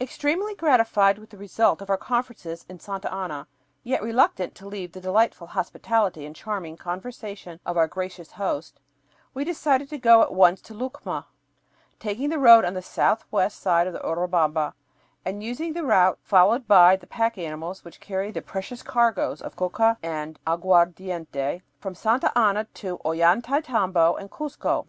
[0.00, 3.48] Extremely gratified with the result of our conferences in Santa Ana,
[3.82, 8.78] yet reluctant to leave the delightful hospitality and charming conversation of our gracious host,
[9.34, 11.26] we decided to go at once to Lucma,
[11.98, 14.74] taking the road on the southwest side of the Urubamba
[15.24, 19.56] and using the route followed by the pack animals which carry the precious cargoes of
[19.56, 24.86] coca and aguardiente from Santa Ana to Ollantaytambo and Cuzco.